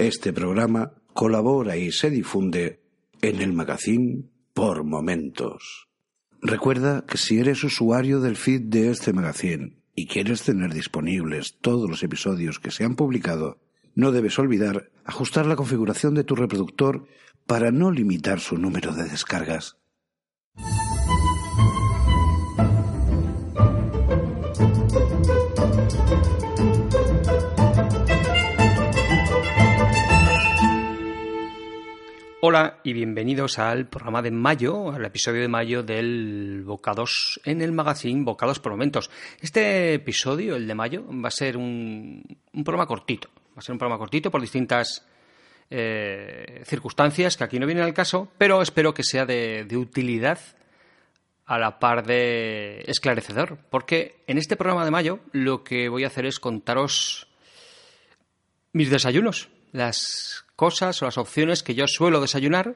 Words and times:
Este 0.00 0.32
programa 0.32 0.94
colabora 1.12 1.76
y 1.76 1.92
se 1.92 2.08
difunde 2.08 2.80
en 3.20 3.42
el 3.42 3.52
magazine 3.52 4.30
por 4.54 4.82
momentos. 4.82 5.88
Recuerda 6.40 7.04
que 7.06 7.18
si 7.18 7.38
eres 7.38 7.62
usuario 7.64 8.20
del 8.20 8.36
feed 8.36 8.62
de 8.62 8.88
este 8.88 9.12
magazine 9.12 9.76
y 9.94 10.06
quieres 10.06 10.40
tener 10.40 10.72
disponibles 10.72 11.58
todos 11.60 11.86
los 11.86 12.02
episodios 12.02 12.58
que 12.58 12.70
se 12.70 12.84
han 12.84 12.96
publicado, 12.96 13.60
no 13.94 14.10
debes 14.10 14.38
olvidar 14.38 14.90
ajustar 15.04 15.44
la 15.44 15.56
configuración 15.56 16.14
de 16.14 16.24
tu 16.24 16.34
reproductor 16.34 17.04
para 17.46 17.70
no 17.70 17.90
limitar 17.90 18.40
su 18.40 18.56
número 18.56 18.94
de 18.94 19.04
descargas. 19.04 19.76
Hola 32.42 32.80
y 32.82 32.94
bienvenidos 32.94 33.58
al 33.58 33.86
programa 33.86 34.22
de 34.22 34.30
mayo, 34.30 34.92
al 34.92 35.04
episodio 35.04 35.42
de 35.42 35.48
mayo 35.48 35.82
del 35.82 36.62
Bocados 36.64 37.38
en 37.44 37.60
el 37.60 37.70
magazine 37.70 38.24
Bocados 38.24 38.58
por 38.60 38.72
Momentos. 38.72 39.10
Este 39.42 39.92
episodio, 39.92 40.56
el 40.56 40.66
de 40.66 40.74
mayo, 40.74 41.04
va 41.06 41.28
a 41.28 41.30
ser 41.30 41.58
un, 41.58 42.24
programa 42.64 42.86
cortito. 42.86 43.28
Va 43.50 43.58
a 43.58 43.60
ser 43.60 43.74
un 43.74 43.78
programa 43.78 43.98
cortito 43.98 44.30
por 44.30 44.40
distintas 44.40 45.06
eh, 45.68 46.62
circunstancias 46.64 47.36
que 47.36 47.44
aquí 47.44 47.58
no 47.58 47.66
vienen 47.66 47.84
al 47.84 47.92
caso, 47.92 48.32
pero 48.38 48.62
espero 48.62 48.94
que 48.94 49.04
sea 49.04 49.26
de, 49.26 49.66
de 49.66 49.76
utilidad 49.76 50.38
a 51.44 51.58
la 51.58 51.78
par 51.78 52.06
de 52.06 52.84
esclarecedor, 52.86 53.58
porque 53.68 54.22
en 54.26 54.38
este 54.38 54.56
programa 54.56 54.86
de 54.86 54.90
mayo 54.90 55.20
lo 55.32 55.62
que 55.62 55.90
voy 55.90 56.04
a 56.04 56.06
hacer 56.06 56.24
es 56.24 56.40
contaros 56.40 57.28
mis 58.72 58.88
desayunos, 58.88 59.50
las 59.72 60.46
cosas 60.60 61.00
o 61.00 61.06
las 61.06 61.16
opciones 61.16 61.62
que 61.62 61.74
yo 61.74 61.86
suelo 61.86 62.20
desayunar 62.20 62.74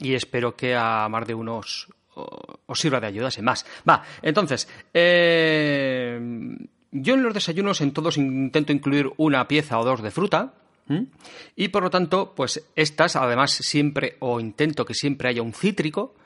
y 0.00 0.14
espero 0.14 0.56
que 0.56 0.74
a 0.74 1.08
más 1.08 1.24
de 1.24 1.34
unos 1.34 1.86
os, 2.16 2.80
sirva 2.80 2.98
de 2.98 3.06
ayuda, 3.06 3.30
sin 3.30 3.44
más. 3.44 3.64
Va, 3.88 4.02
entonces, 4.22 4.68
eh, 4.92 6.18
yo 6.90 7.14
en 7.14 7.22
los 7.22 7.32
desayunos 7.32 7.80
en 7.80 7.92
todos 7.92 8.16
intento 8.16 8.72
incluir 8.72 9.08
una 9.18 9.46
pieza 9.46 9.78
o 9.78 9.84
dos 9.84 10.02
de 10.02 10.10
fruta. 10.10 10.54
Y 11.54 11.68
por 11.68 11.84
lo 11.84 11.90
tanto, 11.90 12.34
pues 12.34 12.68
estas, 12.74 13.14
además, 13.14 13.52
siempre, 13.52 14.16
o 14.18 14.40
intento 14.40 14.84
que 14.84 14.94
siempre 14.94 15.28
haya 15.28 15.42
un 15.42 15.52
cítrico, 15.52 16.16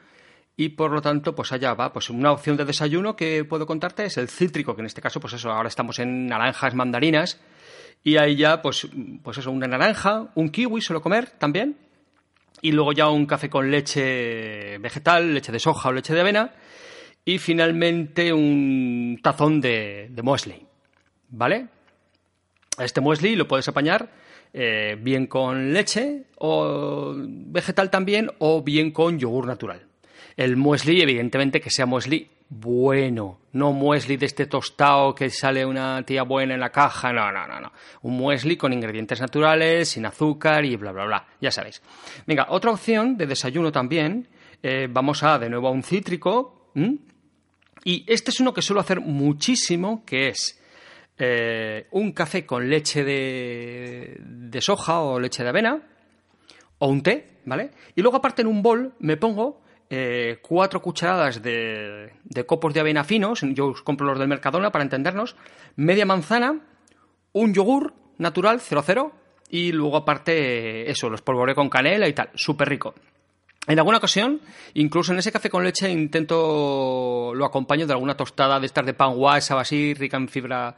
y 0.56 0.70
por 0.70 0.92
lo 0.92 1.02
tanto, 1.02 1.34
pues 1.34 1.52
allá 1.52 1.74
va, 1.74 1.92
pues 1.92 2.10
una 2.10 2.32
opción 2.32 2.56
de 2.56 2.64
desayuno 2.64 3.16
que 3.16 3.44
puedo 3.44 3.66
contarte 3.66 4.04
es 4.04 4.16
el 4.18 4.28
cítrico, 4.28 4.74
que 4.74 4.82
en 4.82 4.86
este 4.86 5.00
caso, 5.00 5.20
pues 5.20 5.34
eso, 5.34 5.50
ahora 5.50 5.68
estamos 5.68 5.98
en 5.98 6.26
naranjas, 6.26 6.74
mandarinas, 6.74 7.40
y 8.04 8.18
ahí 8.18 8.36
ya, 8.36 8.60
pues, 8.60 8.86
pues 9.22 9.38
eso, 9.38 9.50
una 9.50 9.66
naranja, 9.66 10.30
un 10.34 10.50
kiwi 10.50 10.82
suelo 10.82 11.00
comer 11.00 11.30
también. 11.30 11.78
Y 12.60 12.72
luego 12.72 12.92
ya 12.92 13.08
un 13.08 13.24
café 13.24 13.48
con 13.48 13.70
leche 13.70 14.76
vegetal, 14.78 15.32
leche 15.32 15.50
de 15.50 15.58
soja 15.58 15.88
o 15.88 15.92
leche 15.92 16.12
de 16.12 16.20
avena. 16.20 16.52
Y 17.24 17.38
finalmente 17.38 18.30
un 18.30 19.18
tazón 19.22 19.60
de, 19.60 20.10
muesli. 20.22 20.66
¿Vale? 21.30 21.68
Este 22.78 23.00
muesli 23.00 23.36
lo 23.36 23.48
puedes 23.48 23.68
apañar 23.68 24.10
eh, 24.52 24.98
bien 25.00 25.26
con 25.26 25.72
leche 25.72 26.24
o 26.36 27.14
vegetal 27.16 27.90
también 27.90 28.30
o 28.38 28.62
bien 28.62 28.90
con 28.90 29.18
yogur 29.18 29.46
natural. 29.46 29.93
El 30.36 30.56
muesli, 30.56 31.00
evidentemente, 31.00 31.60
que 31.60 31.70
sea 31.70 31.86
muesli 31.86 32.28
bueno, 32.48 33.40
no 33.52 33.72
muesli 33.72 34.16
de 34.16 34.26
este 34.26 34.46
tostado 34.46 35.14
que 35.14 35.30
sale 35.30 35.64
una 35.64 36.04
tía 36.04 36.22
buena 36.22 36.54
en 36.54 36.60
la 36.60 36.70
caja, 36.70 37.12
no, 37.12 37.32
no, 37.32 37.46
no, 37.46 37.60
no. 37.60 37.72
Un 38.02 38.16
muesli 38.16 38.56
con 38.56 38.72
ingredientes 38.72 39.20
naturales, 39.20 39.88
sin 39.88 40.06
azúcar 40.06 40.64
y 40.64 40.76
bla, 40.76 40.92
bla, 40.92 41.04
bla, 41.04 41.26
ya 41.40 41.50
sabéis. 41.50 41.82
Venga, 42.26 42.46
otra 42.50 42.70
opción 42.70 43.16
de 43.16 43.26
desayuno 43.26 43.72
también, 43.72 44.28
eh, 44.62 44.88
vamos 44.90 45.22
a 45.22 45.38
de 45.38 45.48
nuevo 45.48 45.68
a 45.68 45.70
un 45.70 45.82
cítrico, 45.82 46.70
y 47.84 48.04
este 48.06 48.30
es 48.30 48.40
uno 48.40 48.52
que 48.52 48.62
suelo 48.62 48.80
hacer 48.80 49.00
muchísimo, 49.00 50.04
que 50.04 50.28
es 50.28 50.60
eh, 51.18 51.86
un 51.92 52.12
café 52.12 52.44
con 52.44 52.68
leche 52.68 53.04
de, 53.04 54.16
de 54.20 54.60
soja 54.60 55.00
o 55.00 55.18
leche 55.18 55.42
de 55.42 55.48
avena, 55.48 55.80
o 56.78 56.88
un 56.88 57.02
té, 57.02 57.38
¿vale? 57.46 57.70
Y 57.94 58.02
luego 58.02 58.18
aparte 58.18 58.42
en 58.42 58.48
un 58.48 58.62
bol 58.62 58.94
me 58.98 59.16
pongo 59.16 59.63
eh, 59.96 60.38
cuatro 60.42 60.82
cucharadas 60.82 61.40
de, 61.40 62.10
copos 62.46 62.74
de 62.74 62.80
avena 62.80 63.04
finos, 63.04 63.42
yo 63.42 63.68
os 63.68 63.82
compro 63.82 64.06
los 64.06 64.18
del 64.18 64.26
Mercadona 64.26 64.72
para 64.72 64.82
entendernos, 64.82 65.36
media 65.76 66.04
manzana, 66.04 66.58
un 67.32 67.54
yogur 67.54 67.94
natural 68.18 68.60
00 68.60 69.12
y 69.50 69.70
luego 69.70 69.98
aparte 69.98 70.90
eso, 70.90 71.08
los 71.08 71.22
polvoré 71.22 71.54
con 71.54 71.70
canela 71.70 72.08
y 72.08 72.12
tal, 72.12 72.30
súper 72.34 72.68
rico. 72.68 72.94
En 73.68 73.78
alguna 73.78 73.98
ocasión, 73.98 74.40
incluso 74.74 75.12
en 75.12 75.20
ese 75.20 75.30
café 75.30 75.48
con 75.48 75.62
leche, 75.62 75.88
intento 75.88 77.32
lo 77.32 77.44
acompaño 77.44 77.86
de 77.86 77.92
alguna 77.92 78.16
tostada 78.16 78.58
de 78.58 78.66
estas 78.66 78.84
de 78.84 78.94
pan 78.94 79.14
guasa 79.14 79.60
así, 79.60 79.94
rica 79.94 80.16
en 80.16 80.28
fibra, 80.28 80.76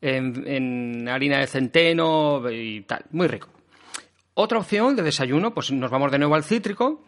en 0.00 1.08
harina 1.08 1.38
de 1.38 1.46
centeno 1.46 2.42
y 2.50 2.80
tal, 2.80 3.04
muy 3.12 3.28
rico. 3.28 3.50
Otra 4.34 4.58
opción 4.58 4.96
de 4.96 5.04
desayuno, 5.04 5.54
pues 5.54 5.70
nos 5.70 5.90
vamos 5.90 6.10
de 6.10 6.18
nuevo 6.18 6.34
al 6.34 6.44
cítrico, 6.44 7.04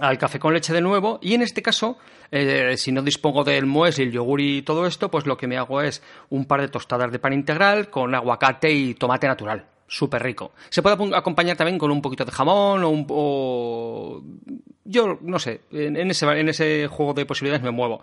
al 0.00 0.18
café 0.18 0.38
con 0.38 0.54
leche 0.54 0.72
de 0.72 0.80
nuevo 0.80 1.18
y 1.22 1.34
en 1.34 1.42
este 1.42 1.62
caso, 1.62 1.98
eh, 2.30 2.76
si 2.76 2.92
no 2.92 3.02
dispongo 3.02 3.44
del 3.44 3.66
muesli, 3.66 4.04
el 4.04 4.12
yogur 4.12 4.40
y 4.40 4.62
todo 4.62 4.86
esto, 4.86 5.10
pues 5.10 5.26
lo 5.26 5.36
que 5.36 5.46
me 5.46 5.56
hago 5.56 5.80
es 5.82 6.02
un 6.30 6.46
par 6.46 6.60
de 6.60 6.68
tostadas 6.68 7.12
de 7.12 7.18
pan 7.18 7.32
integral 7.32 7.90
con 7.90 8.14
aguacate 8.14 8.70
y 8.72 8.94
tomate 8.94 9.26
natural. 9.26 9.64
Súper 9.86 10.22
rico. 10.22 10.52
Se 10.68 10.82
puede 10.82 10.96
acompañar 11.16 11.56
también 11.56 11.76
con 11.76 11.90
un 11.90 12.00
poquito 12.00 12.24
de 12.24 12.30
jamón 12.30 12.84
o 12.84 12.90
un... 12.90 14.40
Yo 14.84 15.18
no 15.20 15.38
sé, 15.38 15.62
en, 15.72 16.10
ese, 16.10 16.26
en 16.26 16.48
ese 16.48 16.86
juego 16.86 17.12
de 17.12 17.26
posibilidades 17.26 17.64
me 17.64 17.70
muevo. 17.72 18.02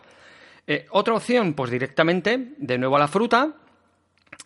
Eh, 0.68 0.86
otra 0.92 1.14
opción, 1.14 1.54
pues 1.54 1.72
directamente, 1.72 2.56
de 2.58 2.78
nuevo 2.78 2.98
a 2.98 3.00
la 3.00 3.08
fruta, 3.08 3.54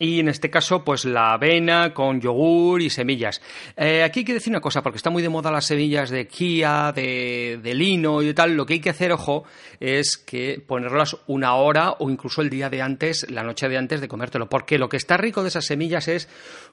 y 0.01 0.19
en 0.19 0.29
este 0.29 0.49
caso, 0.49 0.83
pues 0.83 1.05
la 1.05 1.33
avena 1.33 1.93
con 1.93 2.19
yogur 2.19 2.81
y 2.81 2.89
semillas. 2.89 3.39
Eh, 3.77 4.01
aquí 4.01 4.21
hay 4.21 4.25
que 4.25 4.33
decir 4.33 4.51
una 4.51 4.59
cosa, 4.59 4.81
porque 4.81 4.97
está 4.97 5.11
muy 5.11 5.21
de 5.21 5.29
moda 5.29 5.51
las 5.51 5.67
semillas 5.67 6.09
de 6.09 6.27
Kia, 6.27 6.91
de, 6.91 7.59
de, 7.61 7.73
lino 7.75 8.23
y 8.23 8.33
tal. 8.33 8.55
Lo 8.57 8.65
que 8.65 8.73
hay 8.73 8.79
que 8.79 8.89
hacer, 8.89 9.11
ojo, 9.11 9.43
es 9.79 10.17
que 10.17 10.59
ponerlas 10.65 11.17
una 11.27 11.53
hora 11.53 11.97
o 11.99 12.09
incluso 12.09 12.41
el 12.41 12.49
día 12.49 12.71
de 12.71 12.81
antes, 12.81 13.29
la 13.29 13.43
noche 13.43 13.69
de 13.69 13.77
antes 13.77 14.01
de 14.01 14.07
comértelo. 14.07 14.49
Porque 14.49 14.79
lo 14.79 14.89
que 14.89 14.97
está 14.97 15.17
rico 15.17 15.43
de 15.43 15.49
esas 15.49 15.65
semillas 15.65 16.07
es 16.07 16.27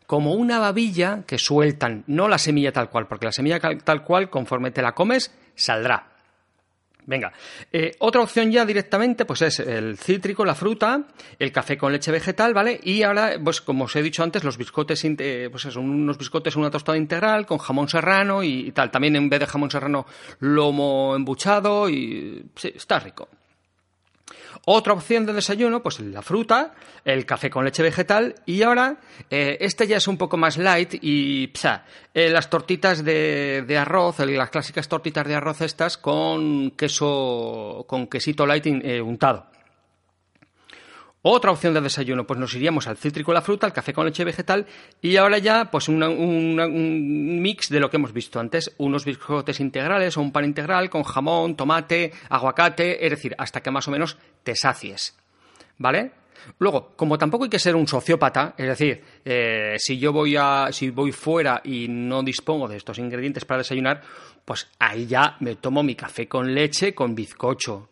como 0.07 0.33
una 0.33 0.59
babilla 0.59 1.25
que 1.27 1.37
sueltan, 1.37 2.05
no 2.07 2.29
la 2.29 2.39
semilla 2.39 2.73
tal 2.73 2.89
cual, 2.89 3.09
porque 3.09 3.27
la 3.27 3.33
semilla 3.33 3.61
tal 3.61 4.05
cual, 4.05 4.31
conforme 4.31 4.71
te 4.71 4.81
la 4.81 4.93
comes, 4.93 5.35
saldrá. 5.55 6.08
Venga, 7.07 7.33
eh, 7.73 7.97
otra 8.01 8.21
opción 8.21 8.53
ya 8.53 8.67
directamente, 8.67 9.25
pues 9.25 9.41
es 9.41 9.61
el 9.61 9.97
cítrico, 9.97 10.45
la 10.45 10.55
fruta, 10.55 11.05
el 11.39 11.53
café 11.53 11.79
con 11.79 11.91
leche 11.91 12.13
vegetal, 12.13 12.53
¿vale? 12.53 12.79
Y 12.83 13.03
ahora, 13.03 13.33
pues 13.43 13.63
como 13.63 13.85
os 13.85 13.97
he 13.97 14.03
dicho 14.03 14.23
antes, 14.23 14.45
los 14.45 14.59
biscotes, 14.59 15.07
pues 15.51 15.63
son 15.63 15.89
unos 15.89 16.19
biscotes, 16.19 16.57
una 16.57 16.71
tostada 16.71 16.99
integral 16.99 17.47
con 17.47 17.59
jamón 17.59 17.89
serrano 17.89 18.43
y, 18.43 18.73
tal. 18.73 18.91
También 18.91 19.17
en 19.17 19.31
vez 19.31 19.41
de 19.41 19.47
jamón 19.47 19.71
serrano, 19.71 20.05
lomo 20.41 21.15
embuchado 21.17 21.89
y 21.89 22.45
sí, 22.55 22.73
está 22.77 22.99
rico. 22.99 23.29
Otra 24.65 24.93
opción 24.93 25.25
de 25.27 25.33
desayuno, 25.33 25.83
pues 25.83 26.01
la 26.01 26.23
fruta, 26.23 26.75
el 27.05 27.25
café 27.25 27.51
con 27.51 27.65
leche 27.65 27.83
vegetal 27.83 28.35
y 28.45 28.63
ahora 28.63 28.99
eh, 29.31 29.57
este 29.61 29.87
ya 29.87 29.97
es 29.97 30.09
un 30.09 30.19
poco 30.19 30.37
más 30.37 30.59
light 30.59 30.95
y 31.03 31.51
eh, 32.15 32.31
las 32.31 32.51
tortitas 32.51 33.05
de, 33.05 33.79
arroz, 33.79 34.19
las 34.19 34.51
clásicas 34.51 34.89
tortitas 34.89 35.27
de 35.27 35.35
arroz 35.35 35.61
estas 35.61 35.97
con 35.97 36.73
queso, 36.73 37.85
con 37.89 38.07
quesito 38.09 38.47
light 38.47 38.67
eh, 38.67 39.01
untado. 39.01 39.58
Otra 41.31 41.51
opción 41.51 41.75
de 41.75 41.83
desayuno, 41.83 42.27
pues 42.27 42.41
nos 42.41 42.55
iríamos 42.55 42.87
al 42.87 42.97
cítrico 42.97 43.35
la 43.35 43.43
fruta, 43.43 43.67
al 43.67 43.73
café 43.75 43.93
con 43.93 44.07
leche 44.07 44.25
vegetal 44.25 44.65
y 45.03 45.17
ahora 45.17 45.37
ya 45.37 45.67
pues 45.71 45.87
un 45.91 47.43
mix 47.43 47.69
de 47.69 47.81
lo 47.81 47.91
que 47.91 47.99
hemos 47.99 48.15
visto 48.15 48.41
antes, 48.41 48.75
unos 48.79 49.05
biscotes 49.05 49.61
integrales 49.61 50.17
o 50.17 50.23
un 50.23 50.33
pan 50.33 50.47
integral 50.47 50.89
con 50.89 51.03
jamón, 51.03 51.55
tomate, 51.55 52.13
aguacate, 52.31 53.05
es 53.05 53.11
decir, 53.11 53.35
hasta 53.37 53.61
que 53.61 53.71
más 53.71 53.87
o 53.89 53.91
menos 53.91 54.17
te 54.43 54.57
sacies. 54.57 55.19
¿Vale? 55.77 56.13
Luego, 56.61 56.95
como 56.97 57.19
tampoco 57.19 57.45
hay 57.45 57.51
que 57.51 57.59
ser 57.59 57.77
un 57.77 57.87
sociópata, 57.87 58.55
es 58.57 58.67
decir, 58.67 59.05
eh, 59.23 59.75
si 59.77 59.99
yo 59.99 60.15
voy 60.15 60.35
a, 60.35 60.69
si 60.73 60.89
voy 60.89 61.13
fuera 61.13 61.61
y 61.63 61.89
no 61.89 62.23
dispongo 62.23 62.69
de 62.69 62.79
estos 62.79 62.99
ingredientes 62.99 63.45
para 63.45 63.59
desayunar, 63.59 64.01
pues 64.47 64.67
ahí 64.79 65.05
ya 65.05 65.37
me 65.41 65.57
tomo 65.57 65.83
mi 65.83 65.95
café 65.95 66.27
con 66.27 66.55
leche 66.55 66.95
con 66.95 67.15
bizcocho, 67.15 67.91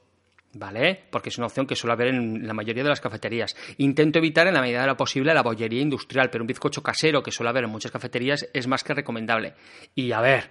¿vale? 0.58 1.05
Porque 1.11 1.29
es 1.29 1.38
una 1.38 1.47
opción 1.47 1.67
que 1.67 1.76
suele 1.76 1.93
haber 1.93 2.08
en 2.08 2.47
la 2.47 2.55
mayoría 2.55 2.82
de 2.82 2.88
las 2.88 3.00
cafeterías. 3.00 3.55
Intento 3.79 4.19
evitar 4.19 4.47
en 4.47 4.55
la 4.55 4.61
medida 4.61 4.81
de 4.81 4.87
lo 4.87 4.97
posible 4.97 5.35
la 5.35 5.43
bollería 5.43 5.82
industrial, 5.82 6.31
pero 6.31 6.43
un 6.43 6.49
bizcocho 6.49 6.82
casero 6.82 7.23
que 7.23 7.31
suele 7.31 7.50
haber 7.50 7.64
en 7.64 7.70
muchas 7.70 7.93
cafeterías 7.93 8.49
es 8.53 8.67
más 8.67 8.82
que 8.82 8.94
recomendable. 8.94 9.55
Y 9.94 10.12
a 10.12 10.20
ver, 10.20 10.50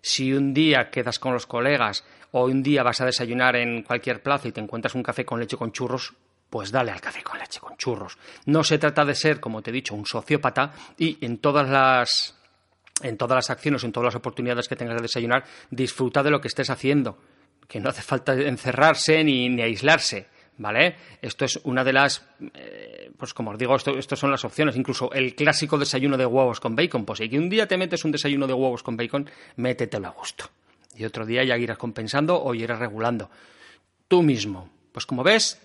si 0.00 0.32
un 0.32 0.52
día 0.52 0.90
quedas 0.90 1.18
con 1.18 1.32
los 1.32 1.46
colegas 1.46 2.04
o 2.32 2.44
un 2.44 2.62
día 2.62 2.82
vas 2.82 3.00
a 3.00 3.06
desayunar 3.06 3.56
en 3.56 3.82
cualquier 3.82 4.22
plaza 4.22 4.48
y 4.48 4.52
te 4.52 4.60
encuentras 4.60 4.94
un 4.94 5.02
café 5.02 5.24
con 5.24 5.40
leche 5.40 5.56
con 5.56 5.72
churros, 5.72 6.14
pues 6.50 6.70
dale 6.70 6.90
al 6.90 7.00
café 7.00 7.22
con 7.22 7.38
leche 7.38 7.60
con 7.60 7.76
churros. 7.76 8.18
No 8.46 8.64
se 8.64 8.78
trata 8.78 9.04
de 9.04 9.14
ser, 9.14 9.40
como 9.40 9.62
te 9.62 9.70
he 9.70 9.72
dicho, 9.72 9.94
un 9.94 10.06
sociópata 10.06 10.72
y 10.96 11.24
en 11.24 11.38
todas 11.38 11.68
las 11.68 12.34
en 13.00 13.16
todas 13.16 13.36
las 13.36 13.50
acciones, 13.50 13.84
en 13.84 13.92
todas 13.92 14.06
las 14.06 14.16
oportunidades 14.16 14.66
que 14.66 14.74
tengas 14.74 14.96
de 14.96 15.02
desayunar, 15.02 15.44
disfruta 15.70 16.20
de 16.24 16.30
lo 16.30 16.40
que 16.40 16.48
estés 16.48 16.68
haciendo, 16.68 17.16
que 17.68 17.78
no 17.78 17.90
hace 17.90 18.02
falta 18.02 18.32
encerrarse 18.32 19.22
ni, 19.22 19.48
ni 19.48 19.62
aislarse. 19.62 20.26
¿Vale? 20.60 20.96
Esto 21.22 21.44
es 21.44 21.60
una 21.62 21.84
de 21.84 21.92
las, 21.92 22.26
eh, 22.54 23.12
pues 23.16 23.32
como 23.32 23.52
os 23.52 23.58
digo, 23.58 23.76
estas 23.76 24.18
son 24.18 24.32
las 24.32 24.44
opciones. 24.44 24.74
Incluso 24.74 25.12
el 25.12 25.36
clásico 25.36 25.78
desayuno 25.78 26.16
de 26.16 26.26
huevos 26.26 26.58
con 26.58 26.74
bacon. 26.74 27.04
Pues 27.04 27.20
si 27.20 27.38
un 27.38 27.48
día 27.48 27.68
te 27.68 27.76
metes 27.76 28.04
un 28.04 28.10
desayuno 28.10 28.48
de 28.48 28.54
huevos 28.54 28.82
con 28.82 28.96
bacon, 28.96 29.30
métetelo 29.54 30.08
a 30.08 30.10
gusto. 30.10 30.50
Y 30.96 31.04
otro 31.04 31.24
día 31.24 31.44
ya 31.44 31.56
irás 31.56 31.78
compensando 31.78 32.42
o 32.42 32.54
irás 32.54 32.80
regulando. 32.80 33.30
Tú 34.08 34.24
mismo. 34.24 34.68
Pues 34.90 35.06
como 35.06 35.22
ves, 35.22 35.60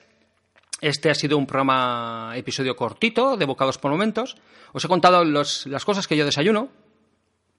este 0.80 1.10
ha 1.10 1.16
sido 1.16 1.40
un 1.40 1.48
programa, 1.48 2.34
episodio 2.36 2.76
cortito, 2.76 3.36
de 3.36 3.46
bocados 3.46 3.80
por 3.80 3.90
momentos. 3.90 4.38
Os 4.74 4.86
he 4.86 4.88
contado 4.88 5.24
las 5.24 5.86
cosas 5.86 6.08
que 6.08 6.18
yo 6.18 6.26
desayuno. 6.26 6.70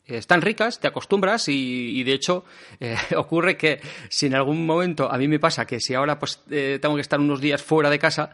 Están 0.07 0.43
ricas, 0.43 0.81
te 0.81 0.87
acostumbras 0.87 1.49
y, 1.49 2.03
de 2.05 2.13
hecho 2.13 2.45
eh, 2.79 2.95
ocurre 3.17 3.57
que 3.57 3.81
si 4.11 4.27
en 4.27 4.35
algún 4.35 4.67
momento 4.67 5.11
a 5.11 5.17
mí 5.17 5.29
me 5.29 5.39
pasa 5.39 5.67
que 5.67 5.81
si 5.81 5.95
ahora 5.95 6.19
pues 6.19 6.43
eh, 6.51 6.79
tengo 6.81 6.97
que 6.97 7.01
estar 7.01 7.19
unos 7.19 7.41
días 7.41 7.63
fuera 7.63 7.89
de 7.89 7.99
casa, 7.99 8.31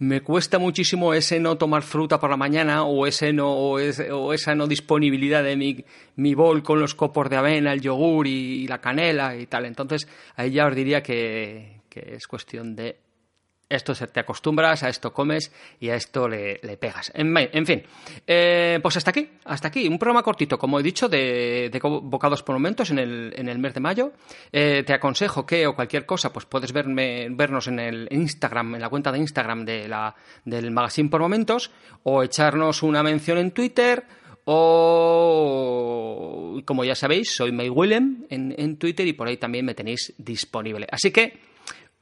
me 0.00 0.20
cuesta 0.20 0.58
muchísimo 0.58 1.14
ese 1.14 1.40
no 1.40 1.56
tomar 1.56 1.82
fruta 1.82 2.20
por 2.20 2.28
la 2.28 2.36
mañana 2.36 2.84
o 2.84 3.06
ese 3.06 3.32
no 3.32 3.50
o, 3.52 3.78
esa 3.78 4.54
no 4.54 4.66
disponibilidad 4.66 5.42
de 5.42 5.56
mi, 5.56 5.84
mi 6.16 6.34
bol 6.34 6.62
con 6.62 6.78
los 6.78 6.94
copos 6.94 7.30
de 7.30 7.36
avena, 7.36 7.72
el 7.72 7.80
yogur 7.80 8.26
y, 8.26 8.66
la 8.68 8.82
canela 8.82 9.34
y 9.34 9.46
tal. 9.46 9.64
Entonces 9.64 10.06
ahí 10.36 10.50
ya 10.50 10.66
os 10.66 10.74
diría 10.74 11.02
que 11.02 11.80
es 11.94 12.26
cuestión 12.26 12.76
de 12.76 13.03
esto 13.68 13.94
te 13.94 14.20
acostumbras, 14.20 14.82
a 14.82 14.88
esto 14.88 15.12
comes 15.12 15.52
y 15.80 15.88
a 15.88 15.96
esto 15.96 16.28
le, 16.28 16.58
pegas. 16.78 17.12
En, 17.14 17.66
fin, 17.66 17.82
eh, 18.26 18.78
pues 18.82 18.96
hasta 18.96 19.10
aquí, 19.10 19.28
hasta 19.44 19.68
aquí. 19.68 19.86
Un 19.88 19.98
programa 19.98 20.22
cortito, 20.22 20.58
como 20.58 20.78
he 20.78 20.82
dicho, 20.82 21.08
de, 21.08 21.70
bocados 21.82 22.42
por 22.42 22.54
momentos 22.54 22.90
en 22.90 22.98
el, 22.98 23.58
mes 23.58 23.74
de 23.74 23.80
mayo. 23.80 24.12
Eh, 24.52 24.82
te 24.86 24.92
aconsejo 24.94 25.46
que 25.46 25.66
o 25.66 25.74
cualquier 25.74 26.06
cosa, 26.06 26.32
pues 26.32 26.46
puedes 26.46 26.72
verme, 26.72 27.28
vernos 27.30 27.66
en 27.68 27.78
el 27.80 28.08
Instagram, 28.10 28.76
en 28.76 28.80
la 28.80 28.88
cuenta 28.88 29.12
de 29.12 29.18
Instagram 29.18 29.64
de 29.64 29.88
la, 29.88 30.14
del 30.44 30.70
Magazine 30.70 31.08
por 31.08 31.20
momentos, 31.20 31.70
o 32.02 32.22
echarnos 32.22 32.82
una 32.82 33.02
mención 33.02 33.38
en 33.38 33.50
Twitter 33.52 34.04
o 34.46 35.64
como 36.66 36.84
ya 36.84 36.94
sabéis, 36.94 37.34
soy 37.34 37.50
May 37.50 37.70
Willem 37.70 38.26
en, 38.28 38.54
en 38.58 38.76
Twitter 38.76 39.06
y 39.06 39.14
por 39.14 39.26
ahí 39.26 39.38
también 39.38 39.64
me 39.64 39.74
tenéis 39.74 40.12
disponible. 40.18 40.86
Así 40.90 41.10
que 41.10 41.53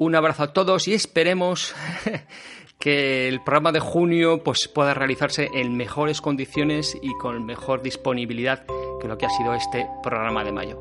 un 0.03 0.17
abrazo 0.17 0.43
a 0.43 0.53
todos 0.53 0.89
y 0.89 0.95
esperemos 0.95 1.75
que 2.79 3.29
el 3.29 3.41
programa 3.41 3.71
de 3.71 3.81
junio 3.81 4.43
pues, 4.43 4.69
pueda 4.69 4.95
realizarse 4.95 5.49
en 5.55 5.77
mejores 5.77 6.21
condiciones 6.21 6.97
y 7.01 7.13
con 7.19 7.47
mejor 7.47 7.83
disponibilidad 7.83 8.65
que 9.01 9.09
lo 9.09 9.17
que 9.17 9.27
ha 9.27 9.31
sido 9.31 9.55
este 9.55 9.87
programa 10.03 10.43
de 10.43 10.53
mayo. 10.53 10.81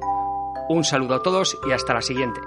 Un 0.69 0.83
saludo 0.83 1.15
a 1.15 1.23
todos 1.23 1.57
y 1.67 1.71
hasta 1.71 1.93
la 1.93 2.01
siguiente. 2.01 2.39